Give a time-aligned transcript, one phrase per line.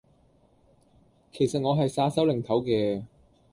[1.31, 3.03] 其實我係耍手擰頭嘅